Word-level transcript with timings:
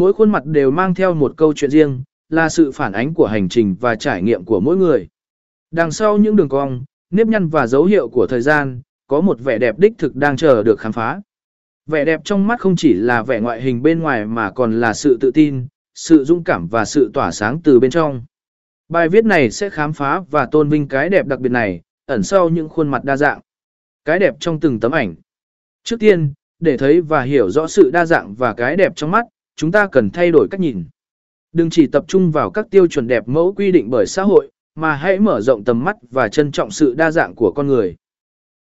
Mỗi 0.00 0.12
khuôn 0.12 0.30
mặt 0.30 0.44
đều 0.46 0.70
mang 0.70 0.94
theo 0.94 1.14
một 1.14 1.32
câu 1.36 1.52
chuyện 1.56 1.70
riêng, 1.70 2.02
là 2.28 2.48
sự 2.48 2.72
phản 2.72 2.92
ánh 2.92 3.14
của 3.14 3.26
hành 3.26 3.48
trình 3.48 3.76
và 3.80 3.94
trải 3.94 4.22
nghiệm 4.22 4.44
của 4.44 4.60
mỗi 4.60 4.76
người. 4.76 5.08
Đằng 5.70 5.90
sau 5.90 6.18
những 6.18 6.36
đường 6.36 6.48
cong, 6.48 6.84
nếp 7.10 7.26
nhăn 7.26 7.48
và 7.48 7.66
dấu 7.66 7.84
hiệu 7.84 8.08
của 8.08 8.26
thời 8.26 8.40
gian, 8.40 8.80
có 9.06 9.20
một 9.20 9.40
vẻ 9.40 9.58
đẹp 9.58 9.78
đích 9.78 9.92
thực 9.98 10.16
đang 10.16 10.36
chờ 10.36 10.62
được 10.62 10.80
khám 10.80 10.92
phá. 10.92 11.20
Vẻ 11.86 12.04
đẹp 12.04 12.20
trong 12.24 12.46
mắt 12.46 12.60
không 12.60 12.76
chỉ 12.76 12.94
là 12.94 13.22
vẻ 13.22 13.40
ngoại 13.40 13.62
hình 13.62 13.82
bên 13.82 14.00
ngoài 14.00 14.26
mà 14.26 14.50
còn 14.50 14.80
là 14.80 14.94
sự 14.94 15.18
tự 15.20 15.30
tin, 15.30 15.66
sự 15.94 16.24
dũng 16.24 16.44
cảm 16.44 16.68
và 16.68 16.84
sự 16.84 17.10
tỏa 17.14 17.30
sáng 17.30 17.60
từ 17.64 17.80
bên 17.80 17.90
trong. 17.90 18.24
Bài 18.88 19.08
viết 19.08 19.24
này 19.24 19.50
sẽ 19.50 19.70
khám 19.70 19.92
phá 19.92 20.20
và 20.30 20.46
tôn 20.46 20.68
vinh 20.68 20.88
cái 20.88 21.08
đẹp 21.08 21.26
đặc 21.26 21.40
biệt 21.40 21.52
này, 21.52 21.80
ẩn 22.06 22.22
sau 22.22 22.48
những 22.48 22.68
khuôn 22.68 22.88
mặt 22.88 23.04
đa 23.04 23.16
dạng. 23.16 23.40
Cái 24.04 24.18
đẹp 24.18 24.34
trong 24.40 24.60
từng 24.60 24.80
tấm 24.80 24.92
ảnh. 24.92 25.14
Trước 25.84 26.00
tiên, 26.00 26.32
để 26.58 26.76
thấy 26.76 27.00
và 27.00 27.22
hiểu 27.22 27.50
rõ 27.50 27.66
sự 27.66 27.90
đa 27.90 28.06
dạng 28.06 28.34
và 28.34 28.54
cái 28.54 28.76
đẹp 28.76 28.92
trong 28.96 29.10
mắt, 29.10 29.26
chúng 29.60 29.72
ta 29.72 29.86
cần 29.86 30.10
thay 30.10 30.30
đổi 30.30 30.48
cách 30.50 30.60
nhìn. 30.60 30.84
Đừng 31.52 31.70
chỉ 31.70 31.86
tập 31.86 32.04
trung 32.08 32.30
vào 32.30 32.50
các 32.50 32.66
tiêu 32.70 32.86
chuẩn 32.86 33.06
đẹp 33.06 33.28
mẫu 33.28 33.54
quy 33.56 33.72
định 33.72 33.90
bởi 33.90 34.06
xã 34.06 34.22
hội, 34.22 34.50
mà 34.74 34.94
hãy 34.94 35.18
mở 35.18 35.40
rộng 35.40 35.64
tầm 35.64 35.84
mắt 35.84 35.96
và 36.10 36.28
trân 36.28 36.52
trọng 36.52 36.70
sự 36.70 36.94
đa 36.94 37.10
dạng 37.10 37.34
của 37.34 37.52
con 37.56 37.66
người. 37.66 37.96